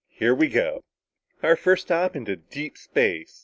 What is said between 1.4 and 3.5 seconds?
"Our first hop into deep space!"